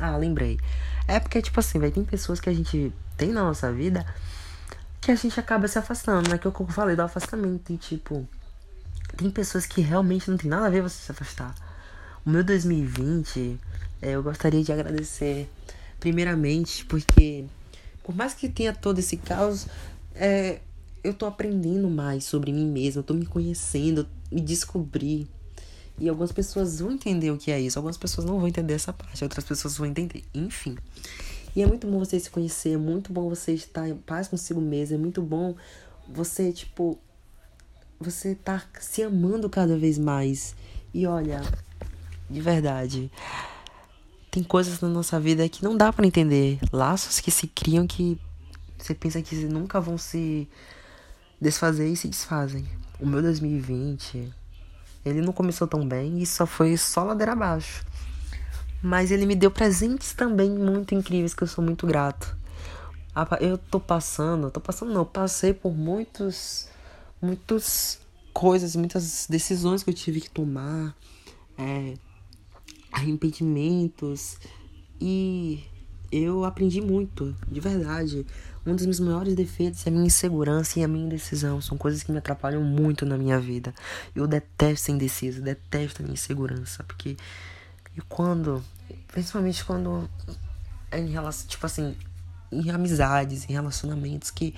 [0.00, 0.60] Ah, lembrei.
[1.08, 4.06] É porque, tipo assim, vai tem pessoas que a gente tem na nossa vida
[5.00, 6.38] que a gente acaba se afastando, né?
[6.38, 7.72] Que eu falei do afastamento.
[7.72, 8.28] E, tipo,
[9.16, 11.52] tem pessoas que realmente não tem nada a ver você se afastar.
[12.24, 15.48] O meu 2020 é, eu gostaria de agradecer,
[15.98, 17.44] primeiramente, porque
[18.02, 19.66] por mais que tenha todo esse caos,
[20.14, 20.60] é,
[21.02, 25.26] eu tô aprendendo mais sobre mim mesma, eu tô me conhecendo, me descobrir.
[25.98, 28.92] E algumas pessoas vão entender o que é isso, algumas pessoas não vão entender essa
[28.92, 30.24] parte, outras pessoas vão entender.
[30.34, 30.76] Enfim.
[31.54, 34.60] E é muito bom você se conhecer, é muito bom você estar em paz consigo
[34.60, 35.54] mesmo, é muito bom
[36.06, 36.98] você, tipo,
[37.98, 40.54] você tá se amando cada vez mais.
[40.92, 41.40] E olha,
[42.28, 43.10] de verdade,
[44.36, 46.58] tem coisas na nossa vida que não dá para entender.
[46.70, 48.20] Laços que se criam que
[48.76, 50.46] você pensa que nunca vão se
[51.40, 52.68] desfazer e se desfazem.
[53.00, 54.30] O meu 2020,
[55.06, 57.82] ele não começou tão bem e só foi só ladeira abaixo.
[58.82, 62.36] Mas ele me deu presentes também muito incríveis que eu sou muito grato.
[63.40, 66.68] Eu tô passando, tô passando não, passei por muitos
[67.22, 67.98] muitas
[68.34, 70.94] coisas, muitas decisões que eu tive que tomar,
[71.56, 71.94] é,
[72.96, 74.38] arrependimentos
[74.98, 75.62] e
[76.10, 78.26] eu aprendi muito, de verdade.
[78.64, 81.60] Um dos meus maiores defeitos é a minha insegurança e a minha indecisão.
[81.60, 83.74] São coisas que me atrapalham muito na minha vida.
[84.14, 86.82] Eu detesto ser indeciso, detesto a minha insegurança.
[86.84, 87.16] Porque
[87.96, 88.64] e quando,
[89.08, 90.08] principalmente quando
[90.90, 91.94] é em relação, tipo assim,
[92.50, 94.54] em amizades, em relacionamentos, que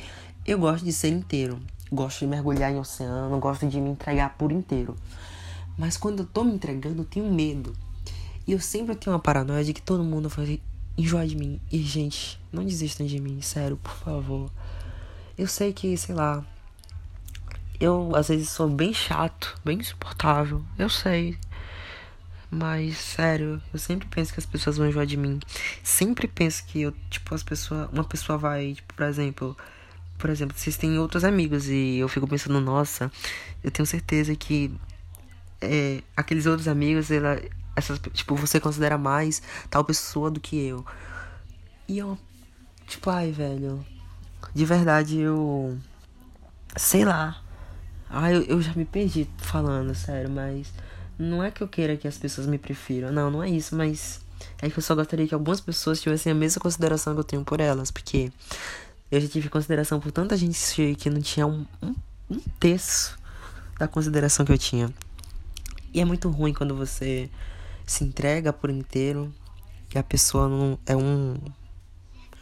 [0.46, 1.60] eu gosto de ser inteiro.
[1.90, 4.94] Gosto de mergulhar em oceano, gosto de me entregar por inteiro.
[5.76, 7.74] Mas quando eu tô me entregando, eu tenho medo.
[8.48, 10.58] E eu sempre tenho uma paranoia de que todo mundo vai
[10.96, 11.60] enjoar de mim.
[11.70, 14.50] E, gente, não desistam de mim, sério, por favor.
[15.36, 16.42] Eu sei que, sei lá.
[17.78, 20.64] Eu às vezes sou bem chato, bem insuportável.
[20.78, 21.36] Eu sei.
[22.50, 25.38] Mas, sério, eu sempre penso que as pessoas vão enjoar de mim.
[25.84, 27.90] Sempre penso que eu, tipo, as pessoas.
[27.92, 29.54] Uma pessoa vai, tipo, por exemplo.
[30.16, 33.12] Por exemplo, vocês têm outros amigos e eu fico pensando, nossa,
[33.62, 34.74] eu tenho certeza que
[35.60, 37.40] é, aqueles outros amigos, ela,
[37.78, 40.84] essas, tipo, você considera mais tal pessoa do que eu.
[41.88, 42.18] E eu,
[42.86, 43.84] tipo, ai, velho,
[44.54, 45.78] de verdade eu.
[46.76, 47.40] Sei lá.
[48.10, 50.72] Ai, eu, eu já me perdi falando, sério, mas.
[51.18, 54.20] Não é que eu queira que as pessoas me prefiram, não, não é isso, mas.
[54.60, 57.44] É que eu só gostaria que algumas pessoas tivessem a mesma consideração que eu tenho
[57.44, 58.30] por elas, porque
[59.10, 61.94] eu já tive consideração por tanta gente que não tinha um, um,
[62.30, 63.18] um terço
[63.78, 64.92] da consideração que eu tinha.
[65.92, 67.30] E é muito ruim quando você
[67.88, 69.32] se entrega por inteiro
[69.94, 71.36] e a pessoa não é um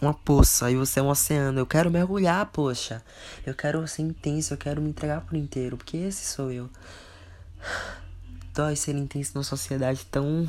[0.01, 1.59] uma poça e você é um oceano.
[1.59, 3.03] Eu quero mergulhar, poxa.
[3.47, 6.69] Eu quero ser intenso, eu quero me entregar por inteiro, porque esse sou eu.
[8.55, 10.49] Dói ser intenso numa sociedade tão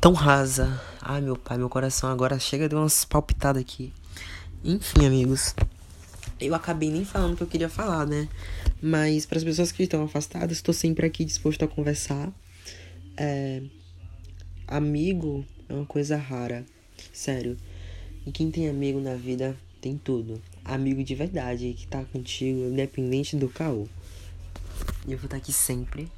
[0.00, 0.80] tão rasa.
[1.02, 3.92] Ai, meu pai, meu coração agora chega de umas palpitadas aqui.
[4.64, 5.54] Enfim, amigos.
[6.40, 8.28] Eu acabei nem falando o que eu queria falar, né?
[8.80, 12.32] Mas para as pessoas que estão afastadas, estou sempre aqui disposto a conversar.
[13.16, 13.62] É,
[14.70, 16.64] amigo é uma coisa rara,
[17.12, 17.56] sério.
[18.24, 20.40] E quem tem amigo na vida tem tudo.
[20.64, 23.88] Amigo de verdade que tá contigo, independente do caô.
[25.06, 26.10] E eu vou estar tá aqui sempre.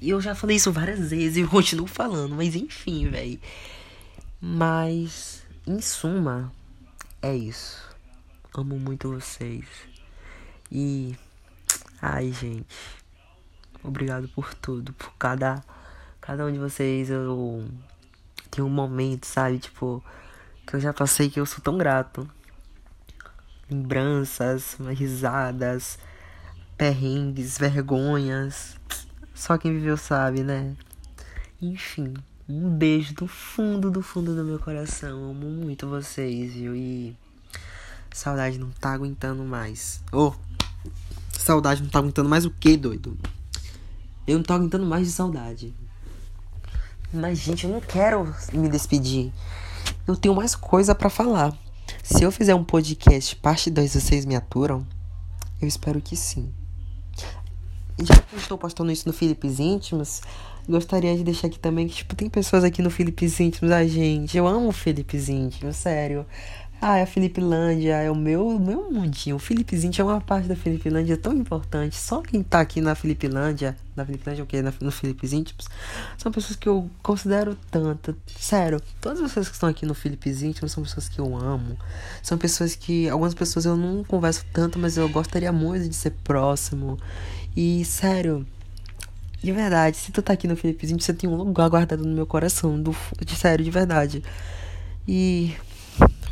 [0.00, 3.40] E eu já falei isso várias vezes e eu continuo falando, mas enfim, velho.
[4.40, 6.52] Mas, em suma,
[7.22, 7.82] é isso.
[8.54, 9.64] Amo muito vocês.
[10.70, 11.16] E.
[12.00, 12.66] Ai, gente.
[13.82, 15.64] Obrigado por tudo, por cada
[16.26, 17.64] Cada um de vocês eu
[18.50, 19.60] tenho um momento, sabe?
[19.60, 20.02] Tipo,
[20.66, 22.28] que eu já passei que eu sou tão grato.
[23.70, 26.00] Lembranças, risadas,
[26.76, 28.76] perrengues, vergonhas.
[29.32, 30.74] Só quem viveu sabe, né?
[31.62, 32.12] Enfim,
[32.48, 35.30] um beijo do fundo, do fundo do meu coração.
[35.30, 36.74] Amo muito vocês, viu?
[36.74, 37.16] E
[38.12, 40.02] saudade não tá aguentando mais.
[40.10, 40.34] Ô, oh,
[41.30, 43.16] saudade não tá aguentando mais o que, doido?
[44.26, 45.72] Eu não tô aguentando mais de saudade.
[47.12, 49.32] Mas, gente, eu não quero me despedir.
[50.06, 51.56] Eu tenho mais coisa para falar.
[52.02, 54.86] Se eu fizer um podcast parte 2 vocês me aturam,
[55.60, 56.52] eu espero que sim.
[57.98, 60.20] Já que eu estou postando isso no Filipes Íntimos,
[60.68, 64.36] gostaria de deixar aqui também que, tipo, tem pessoas aqui no Filipes Íntimos, a gente.
[64.36, 66.26] Eu amo o Filipes Íntimos, sério.
[66.80, 69.36] Ah, é a Filipilândia é o meu, meu mundinho.
[69.36, 71.96] O Filipezinho é uma parte da Filipilândia tão importante.
[71.96, 74.62] Só quem tá aqui na Filipilândia, na Filipilândia o quê?
[74.62, 75.66] No Filipes Íntimos,
[76.18, 78.14] são pessoas que eu considero tanto.
[78.38, 81.78] Sério, todas as pessoas que estão aqui no Filipes Íntimos são pessoas que eu amo.
[82.22, 86.12] São pessoas que, algumas pessoas eu não converso tanto, mas eu gostaria muito de ser
[86.22, 86.98] próximo.
[87.56, 88.46] E, sério,
[89.42, 92.26] de verdade, se tu tá aqui no Filipezinho, você tem um lugar guardado no meu
[92.26, 92.80] coração.
[92.80, 94.22] Do, de sério, de verdade.
[95.08, 95.54] E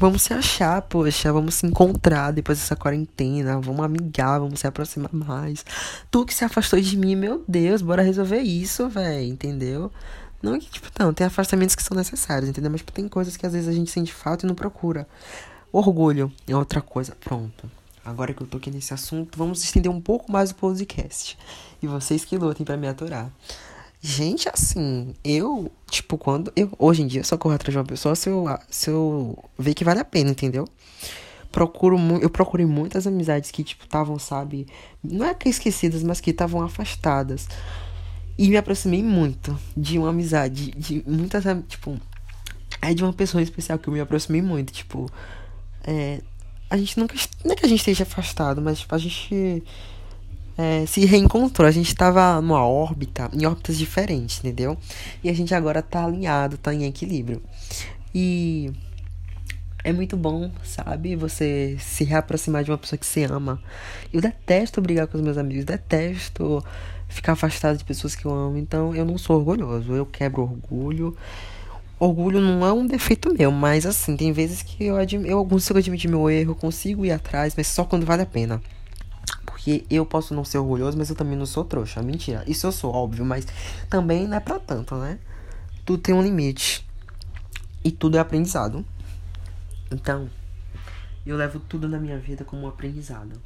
[0.05, 5.11] Vamos se achar, poxa, vamos se encontrar depois dessa quarentena, vamos amigar, vamos se aproximar
[5.15, 5.65] mais.
[6.11, 9.91] Tu que se afastou de mim, meu Deus, bora resolver isso, velho, entendeu?
[10.43, 12.71] Não que, tipo, não, tem afastamentos que são necessários, entendeu?
[12.71, 15.09] Mas tipo, tem coisas que às vezes a gente sente falta e não procura.
[15.73, 17.17] Orgulho é outra coisa.
[17.19, 17.71] Pronto.
[18.05, 21.39] Agora que eu tô aqui nesse assunto, vamos estender um pouco mais o podcast.
[21.83, 23.31] E vocês que lutem para me aturar.
[24.07, 26.53] Gente, assim, eu, tipo, quando.
[26.55, 29.73] Eu, hoje em dia, só corro atrás de uma pessoa se eu, se eu ver
[29.73, 30.69] que vale a pena, entendeu?
[31.51, 34.67] Procuro, eu procurei muitas amizades que, tipo, estavam, sabe.
[35.03, 37.49] Não é que esquecidas, mas que estavam afastadas.
[38.37, 40.73] E me aproximei muito de uma amizade.
[40.73, 41.45] De muitas.
[41.67, 41.99] Tipo.
[42.83, 44.71] É de uma pessoa especial que eu me aproximei muito.
[44.71, 45.11] Tipo.
[45.83, 46.21] É,
[46.69, 47.17] a gente nunca.
[47.43, 49.65] Não é que a gente esteja afastado, mas, tipo, a gente
[50.57, 51.67] é, se reencontrou.
[51.67, 54.77] A gente tava numa órbita, em órbitas diferentes, entendeu?
[55.23, 57.43] E a gente agora tá alinhado, tá em equilíbrio.
[58.15, 58.73] E
[59.83, 61.17] é muito bom, sabe?
[61.17, 63.61] Você se reaproximar de uma pessoa que você ama.
[64.13, 66.65] Eu detesto brigar com os meus amigos, detesto
[67.09, 68.57] ficar afastado de pessoas que eu amo.
[68.57, 71.17] Então eu não sou orgulhoso, eu quebro orgulho.
[71.99, 76.09] Orgulho não é um defeito meu, mas assim, tem vezes que eu, eu consigo admitir
[76.09, 78.61] meu erro, consigo ir atrás, mas só quando vale a pena.
[79.65, 82.03] Porque eu posso não ser orgulhoso, mas eu também não sou trouxa.
[82.03, 82.45] Mentira.
[82.47, 83.47] Isso eu sou, óbvio, mas
[83.89, 85.19] também não é pra tanto, né?
[85.87, 86.87] Tudo tem um limite.
[87.83, 88.85] E tudo é aprendizado.
[89.91, 90.29] Então,
[91.25, 93.41] eu levo tudo na minha vida como um aprendizado.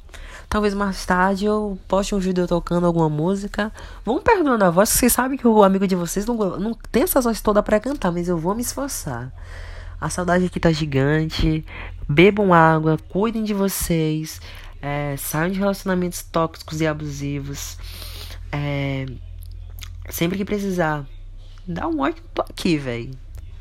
[0.49, 3.71] Talvez mais tarde eu poste um vídeo tocando alguma música.
[4.03, 7.23] Vão perdoando a voz, vocês sabem que o amigo de vocês não, não tem essas
[7.23, 9.31] vozes todas para cantar, mas eu vou me esforçar.
[10.01, 11.65] A saudade aqui tá gigante.
[12.09, 14.41] Bebam água, cuidem de vocês.
[14.81, 17.77] É, saiam de relacionamentos tóxicos e abusivos.
[18.51, 19.05] É,
[20.09, 21.05] sempre que precisar,
[21.67, 23.11] dá um oi que eu tô aqui, velho.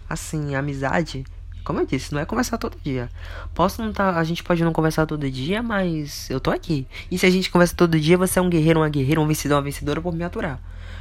[0.09, 1.25] Assim, amizade
[1.69, 3.11] como eu disse, não é conversar todo dia.
[3.55, 6.87] Posso não tá, a gente pode não conversar todo dia, mas eu tô aqui.
[7.11, 9.57] E se a gente conversa todo dia, você é um guerreiro, uma guerreira, um vencedor,
[9.57, 10.59] uma vencedora por me aturar.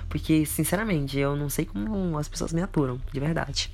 [0.09, 3.71] Porque, sinceramente, eu não sei como as pessoas me aturam, de verdade.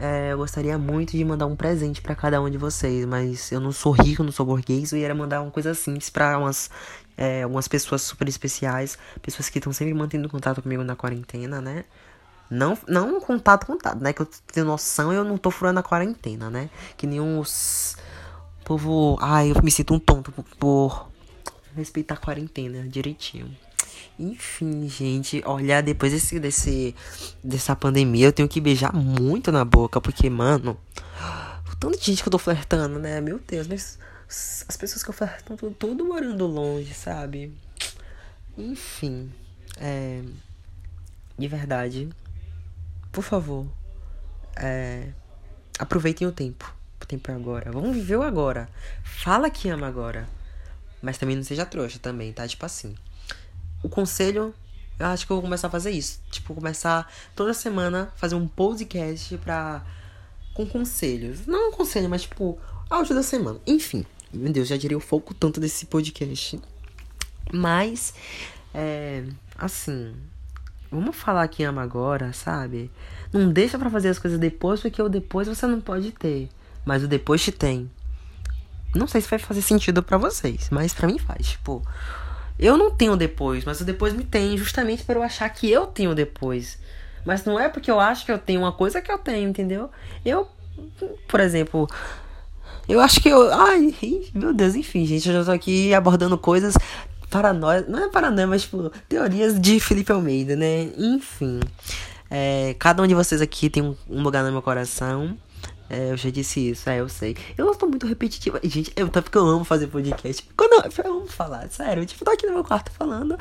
[0.00, 3.60] É, eu gostaria muito de mandar um presente para cada um de vocês, mas eu
[3.60, 6.70] não sou rico, não sou burguês, eu ia mandar uma coisa simples para umas,
[7.18, 11.84] é, umas pessoas super especiais, pessoas que estão sempre mantendo contato comigo na quarentena, né?
[12.50, 14.14] Não, não contato, contato, né?
[14.14, 16.70] Que eu tenho noção eu não tô furando a quarentena, né?
[16.96, 17.96] Que nenhum os
[18.70, 19.18] povo.
[19.20, 21.10] Ai, eu me sinto um tonto por
[21.76, 23.50] respeitar a quarentena direitinho.
[24.18, 26.94] Enfim, gente, olha, depois desse, desse,
[27.42, 30.78] dessa pandemia, eu tenho que beijar muito na boca, porque, mano,
[31.70, 33.20] o tanto de gente que eu tô flertando, né?
[33.20, 33.98] Meu Deus, mas
[34.68, 37.52] as pessoas que eu flerto estão tudo morando longe, sabe?
[38.56, 39.32] Enfim,
[39.76, 40.22] é.
[41.38, 42.08] De verdade,
[43.10, 43.66] por favor,
[44.56, 45.08] é,
[45.78, 46.74] aproveitem o tempo.
[47.00, 47.72] O tempo é agora.
[47.72, 48.68] Vamos viver o agora.
[49.02, 50.28] Fala que ama agora.
[51.00, 52.46] Mas também não seja trouxa também, tá?
[52.46, 52.94] Tipo assim.
[53.82, 54.54] O conselho,
[54.98, 56.20] eu acho que eu vou começar a fazer isso.
[56.30, 59.84] Tipo, começar toda semana fazer um podcast pra.
[60.54, 61.46] com conselhos.
[61.46, 63.60] Não um conselho, mas tipo, áudio da semana.
[63.66, 64.04] Enfim.
[64.32, 66.60] Meu Deus, já direi o foco tanto desse podcast.
[67.52, 68.14] Mas,
[68.72, 69.24] é.
[69.58, 70.14] Assim,
[70.90, 72.90] Vamos falar que ama agora, sabe?
[73.32, 76.48] Não deixa para fazer as coisas depois, porque o depois você não pode ter.
[76.84, 77.88] Mas o depois te tem.
[78.92, 81.50] Não sei se vai fazer sentido para vocês, mas para mim faz.
[81.50, 81.86] Tipo,
[82.60, 85.86] eu não tenho depois, mas o depois me tem, justamente para eu achar que eu
[85.86, 86.78] tenho depois.
[87.24, 89.90] Mas não é porque eu acho que eu tenho uma coisa que eu tenho, entendeu?
[90.24, 90.46] Eu,
[91.26, 91.88] por exemplo,
[92.88, 93.52] eu acho que eu.
[93.52, 93.94] Ai,
[94.34, 96.74] meu Deus, enfim, gente, eu já tô aqui abordando coisas
[97.30, 97.84] paranoia.
[97.88, 100.90] Não é paranoia, mas tipo, teorias de Felipe Almeida, né?
[100.98, 101.60] Enfim.
[102.28, 105.36] É, cada um de vocês aqui tem um lugar no meu coração.
[105.90, 107.36] É, eu já disse isso, é, eu sei.
[107.58, 108.60] Eu tô muito repetitiva.
[108.62, 110.48] Gente, eu, tanto que eu amo fazer podcast.
[110.56, 112.06] Quando eu, eu amo falar, sério.
[112.06, 113.36] Tipo, tô aqui no meu quarto falando.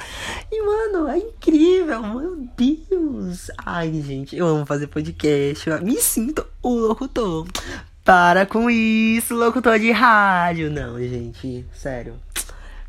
[0.51, 2.01] E, mano, é incrível.
[2.01, 3.51] Meu Deus.
[3.63, 5.69] Ai, gente, eu amo fazer podcast.
[5.69, 7.45] Eu me sinto o locutor.
[8.03, 10.71] Para com isso, locutor de rádio.
[10.71, 12.15] Não, gente, sério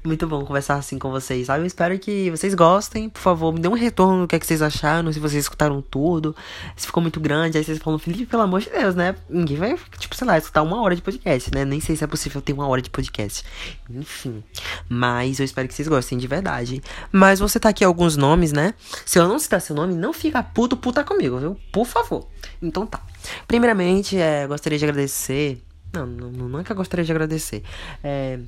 [0.02, 1.62] muito bom conversar assim com vocês, sabe?
[1.62, 3.08] Eu espero que vocês gostem.
[3.10, 5.82] Por favor, me dê um retorno do que, é que vocês acharam, se vocês escutaram
[5.82, 6.34] tudo.
[6.74, 9.14] Se ficou muito grande, aí vocês falam, Felipe, pelo amor de Deus, né?
[9.28, 11.64] Ninguém vai, tipo, sei lá, escutar uma hora de podcast, né?
[11.66, 13.44] Nem sei se é possível ter uma hora de podcast.
[13.90, 14.42] Enfim.
[14.88, 16.82] Mas eu espero que vocês gostem de verdade.
[17.12, 18.74] Mas você tá aqui alguns nomes, né?
[19.04, 21.56] Se eu não citar seu nome, não fica puto, puta comigo, viu?
[21.70, 22.26] Por favor.
[22.62, 23.00] Então tá.
[23.46, 25.62] Primeiramente, é, gostaria de agradecer.
[25.92, 27.62] Não, não, não é que eu gostaria de agradecer.
[28.02, 28.38] É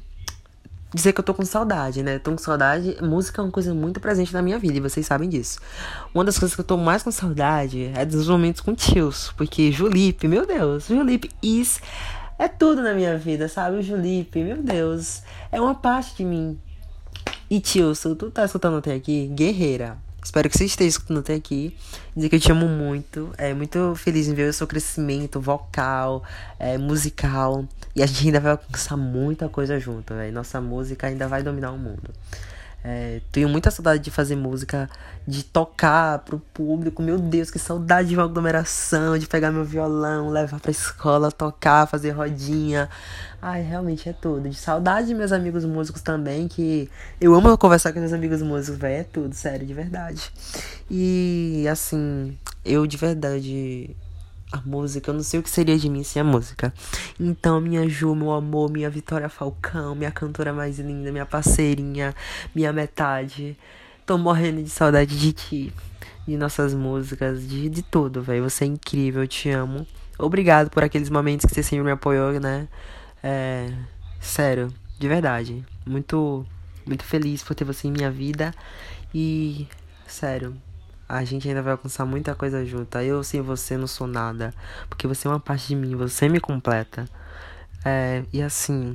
[0.95, 2.19] dizer que eu tô com saudade, né?
[2.19, 2.97] Tô com saudade.
[3.01, 5.59] Música é uma coisa muito presente na minha vida e vocês sabem disso.
[6.15, 9.33] Uma das coisas que eu tô mais com saudade é dos momentos com tios.
[9.37, 11.81] Porque Julipe, meu Deus, Julipe is
[12.39, 13.77] é tudo na minha vida, sabe?
[13.77, 16.59] O Julipe, meu Deus, é uma parte de mim.
[17.49, 19.97] E tio, se tu tá escutando até aqui, guerreira.
[20.25, 21.77] Espero que você esteja escutando até aqui.
[22.17, 23.31] Dizer que eu te amo muito.
[23.37, 26.23] É muito feliz em ver o seu crescimento vocal,
[26.59, 27.65] é, musical.
[27.95, 30.33] E a gente ainda vai alcançar muita coisa junto, velho.
[30.33, 32.11] Nossa música ainda vai dominar o mundo.
[32.85, 34.91] É, tenho muita saudade de fazer música,
[35.27, 37.01] de tocar pro público.
[37.01, 41.87] Meu Deus, que saudade de uma aglomeração, de pegar meu violão, levar pra escola, tocar,
[41.87, 42.89] fazer rodinha.
[43.41, 44.49] Ai, realmente é tudo.
[44.49, 48.81] De saudade de meus amigos músicos também, que eu amo conversar com meus amigos músicos,
[48.81, 49.01] velho.
[49.01, 50.33] É tudo, sério, de verdade.
[50.91, 53.95] E assim, eu de verdade
[54.53, 55.11] a música.
[55.11, 56.73] Eu não sei o que seria de mim sem a música.
[57.19, 62.15] Então, minha Ju, meu amor, minha Vitória Falcão, minha cantora mais linda, minha parceirinha,
[62.55, 63.57] minha metade.
[64.05, 65.73] Tô morrendo de saudade de ti,
[66.27, 68.43] de nossas músicas, de, de tudo, velho.
[68.49, 69.87] Você é incrível, eu te amo.
[70.19, 72.69] Obrigado por aqueles momentos que você sempre me apoiou, né?
[73.23, 73.73] É.
[74.21, 75.65] Sério, de verdade.
[75.85, 76.47] Muito,
[76.87, 78.55] muito feliz por ter você em minha vida.
[79.15, 79.67] E,
[80.07, 80.57] sério,
[81.12, 82.96] a gente ainda vai alcançar muita coisa junto.
[82.98, 84.55] Eu sem você não sou nada.
[84.88, 87.05] Porque você é uma parte de mim, você me completa.
[87.85, 88.94] É, e assim,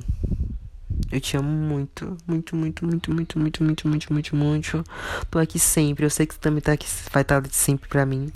[1.12, 4.84] eu te amo muito, muito, muito, muito, muito, muito, muito, muito, muito, muito.
[5.30, 6.04] Tô aqui sempre.
[6.04, 8.32] Eu sei que você também tá aqui, vai estar sempre pra mim.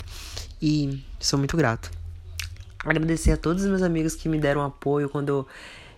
[0.61, 1.91] E sou muito grato.
[2.85, 5.47] Agradecer a todos os meus amigos que me deram apoio quando eu,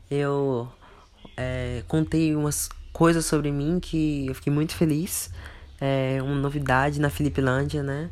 [0.09, 0.67] eu
[1.37, 5.29] é, contei umas coisas sobre mim que eu fiquei muito feliz.
[5.79, 8.09] É uma novidade na Filipilândia, né?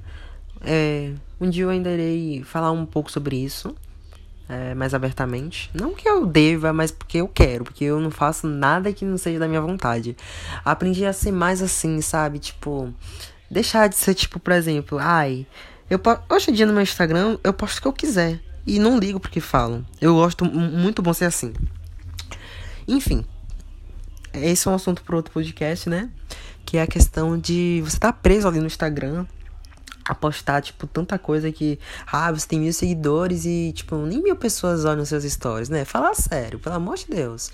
[0.61, 3.75] É, um dia eu ainda irei falar um pouco sobre isso.
[4.47, 5.71] É, mais abertamente.
[5.73, 7.63] Não que eu deva, mas porque eu quero.
[7.63, 10.15] Porque eu não faço nada que não seja da minha vontade.
[10.65, 12.39] Aprendi a ser mais assim, sabe?
[12.39, 12.93] Tipo,
[13.49, 15.47] deixar de ser, tipo, por exemplo, ai.
[15.89, 15.99] Eu,
[16.29, 18.39] hoje em dia no meu Instagram eu posto o que eu quiser.
[18.65, 19.85] E não ligo porque falam.
[19.99, 21.53] Eu gosto muito bom ser assim.
[22.87, 23.25] Enfim.
[24.33, 26.09] Esse é um assunto para outro podcast, né?
[26.73, 29.27] Que é a questão de você tá preso ali no Instagram
[30.03, 31.79] a postar, tipo, tanta coisa que.
[32.11, 35.85] Ah, você tem mil seguidores e, tipo, nem mil pessoas olham seus stories, né?
[35.85, 37.51] Fala sério, pelo amor de Deus.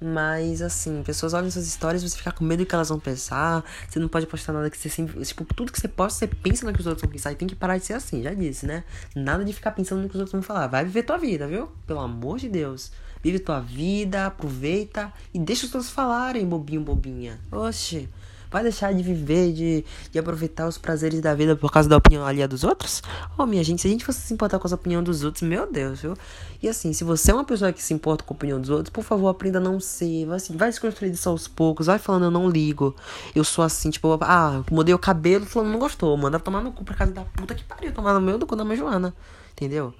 [0.00, 3.62] Mas, assim, pessoas olham suas histórias, você fica com medo do que elas vão pensar.
[3.86, 5.22] Você não pode postar nada que você sempre.
[5.22, 7.30] Tipo, tudo que você posta, você pensa no que os outros vão pensar.
[7.30, 8.84] E tem que parar de ser assim, já disse, né?
[9.14, 10.66] Nada de ficar pensando no que os outros vão falar.
[10.68, 11.68] Vai viver tua vida, viu?
[11.86, 12.90] Pelo amor de Deus.
[13.22, 17.38] Vive tua vida, aproveita e deixa os outros falarem, bobinho, bobinha.
[17.52, 18.08] Oxe.
[18.52, 22.26] Vai deixar de viver, de, de aproveitar os prazeres da vida por causa da opinião
[22.26, 23.02] alheia dos outros?
[23.38, 25.70] Oh, minha gente, se a gente fosse se importar com a opinião dos outros, meu
[25.70, 26.14] Deus, viu?
[26.62, 28.90] E assim, se você é uma pessoa que se importa com a opinião dos outros,
[28.90, 30.26] por favor, aprenda a não ser.
[30.26, 31.86] Vai, assim, vai se construir isso aos poucos.
[31.86, 32.94] Vai falando, eu não ligo.
[33.34, 36.14] Eu sou assim, tipo, ah, mudei o cabelo, falando, não gostou.
[36.16, 37.90] Manda tomar no cu pra casa da puta que pariu.
[37.90, 39.14] Tomar no meu do cu da minha Joana.
[39.52, 39.94] Entendeu?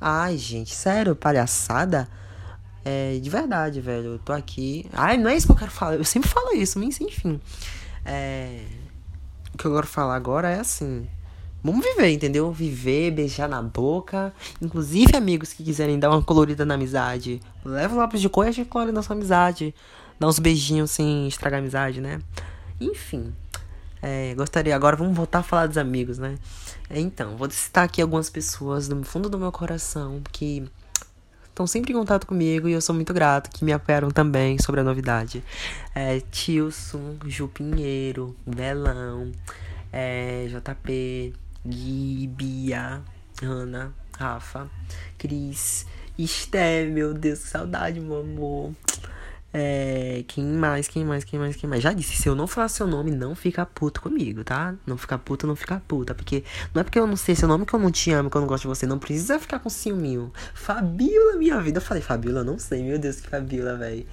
[0.00, 2.08] Ai, gente, sério, palhaçada.
[2.84, 4.14] É, de verdade, velho.
[4.14, 4.88] Eu tô aqui.
[4.94, 5.96] Ai, não é isso que eu quero falar.
[5.96, 7.40] Eu sempre falo isso, mas enfim.
[8.08, 8.62] É...
[9.54, 11.06] O que eu quero falar agora é assim.
[11.62, 12.50] Vamos viver, entendeu?
[12.52, 14.32] Viver, beijar na boca.
[14.62, 18.48] Inclusive, amigos que quiserem dar uma colorida na amizade, leva o lápis de cor e
[18.48, 19.74] a gente colore nossa amizade.
[20.18, 22.20] Dá uns beijinhos sem estragar a amizade, né?
[22.80, 23.34] Enfim.
[24.00, 24.74] É, gostaria.
[24.74, 26.38] Agora vamos voltar a falar dos amigos, né?
[26.90, 30.64] Então, vou citar aqui algumas pessoas do fundo do meu coração que
[31.58, 34.80] estão sempre em contato comigo e eu sou muito grato que me apoiaram também sobre
[34.80, 35.42] a novidade.
[35.92, 39.32] É, Tilson, Ju Pinheiro, Belão,
[39.92, 41.34] é, JP,
[41.66, 43.02] Gui, Bia,
[43.42, 44.70] Ana, Rafa,
[45.18, 45.84] Cris,
[46.16, 48.72] Esté, meu Deus, que saudade, meu amor.
[49.52, 51.82] É, quem mais, quem mais, quem mais, quem mais?
[51.82, 54.74] Já disse, se eu não falar seu nome, não fica puto comigo, tá?
[54.86, 56.14] Não fica puto, não fica puta.
[56.14, 58.36] Porque não é porque eu não sei seu nome que eu não te amo, que
[58.36, 58.86] eu não gosto de você.
[58.86, 60.32] Não precisa ficar com ciúminho.
[60.54, 61.78] Fabiola, minha vida.
[61.78, 62.82] Eu falei, Fabiola, não sei.
[62.82, 64.06] Meu Deus, que Fabiola, velho.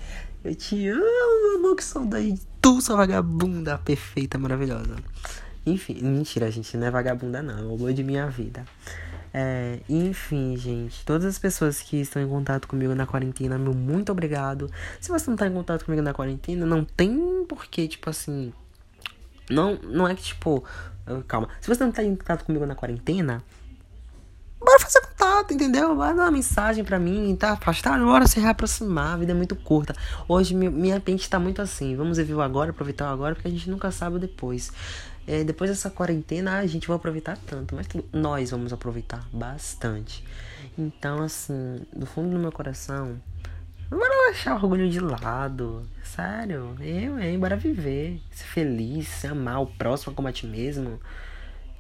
[0.43, 2.39] Eu te amo, amor, que saudade.
[2.61, 4.95] Tu, sua vagabunda perfeita, maravilhosa.
[5.65, 6.77] Enfim, mentira, gente.
[6.77, 7.57] Não é vagabunda, não.
[7.57, 8.63] É o amor de minha vida.
[9.37, 14.09] É, enfim, gente, todas as pessoas que estão em contato comigo na quarentena, meu muito
[14.09, 14.71] obrigado.
[15.01, 18.53] Se você não tá em contato comigo na quarentena, não tem porquê, tipo assim.
[19.49, 20.63] Não, não é que tipo.
[21.27, 21.49] Calma.
[21.59, 23.43] Se você não tá em contato comigo na quarentena,
[24.57, 25.97] bora fazer contato, entendeu?
[25.97, 29.55] Vai dar uma mensagem pra mim, tá afastado, bora se reaproximar, a vida é muito
[29.57, 29.93] curta.
[30.29, 33.51] Hoje minha mente tá muito assim, vamos viver o agora, aproveitar o agora, porque a
[33.51, 34.71] gente nunca sabe depois.
[35.27, 40.23] É, depois dessa quarentena a gente vai aproveitar tanto, mas nós vamos aproveitar bastante.
[40.77, 43.19] Então, assim, do fundo do meu coração,
[43.89, 45.87] bora deixar o orgulho de lado.
[46.03, 47.39] Sério, eu, hein?
[47.39, 50.99] Bora viver, ser feliz, se amar o próximo como a ti mesmo.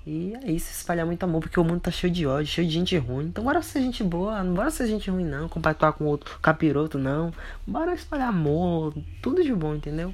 [0.07, 2.73] E é isso, espalhar muito amor, porque o mundo tá cheio de ódio, cheio de
[2.73, 3.25] gente ruim.
[3.25, 6.99] Então bora ser gente boa, não bora ser gente ruim não, compactuar com outro capiroto
[6.99, 7.33] não.
[7.65, 10.13] Bora espalhar amor, tudo de bom, entendeu?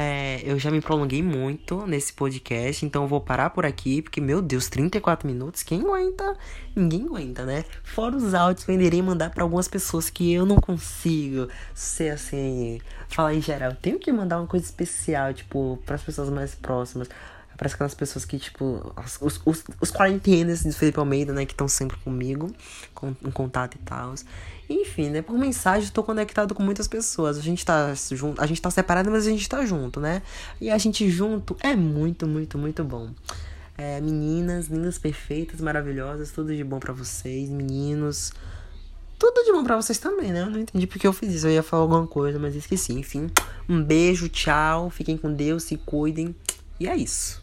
[0.00, 4.20] É, eu já me prolonguei muito nesse podcast, então eu vou parar por aqui, porque,
[4.20, 6.36] meu Deus, 34 minutos, quem aguenta?
[6.76, 7.64] Ninguém aguenta, né?
[7.82, 12.80] Fora os áudios eu irei mandar para algumas pessoas que eu não consigo ser assim,
[13.08, 13.70] falar em geral.
[13.70, 17.08] Eu tenho que mandar uma coisa especial, tipo, para as pessoas mais próximas.
[17.56, 21.66] Para aquelas pessoas que, tipo, os, os, os quarentenas de Felipe Almeida, né, que estão
[21.66, 22.52] sempre comigo,
[22.94, 24.14] com, em contato e tal.
[24.68, 25.22] Enfim, né?
[25.22, 27.38] Por mensagem, tô conectado com muitas pessoas.
[27.38, 30.22] A gente tá junto, a gente tá separado, mas a gente tá junto, né?
[30.60, 33.10] E a gente junto é muito, muito, muito bom.
[33.78, 38.32] É, meninas, lindas, perfeitas, maravilhosas, tudo de bom para vocês, meninos.
[39.18, 40.42] Tudo de bom pra vocês também, né?
[40.42, 41.46] Eu não entendi porque eu fiz isso.
[41.46, 42.92] Eu ia falar alguma coisa, mas esqueci.
[42.92, 43.30] Enfim,
[43.68, 44.90] um beijo, tchau.
[44.90, 46.34] Fiquem com Deus, se cuidem.
[46.78, 47.42] E é isso.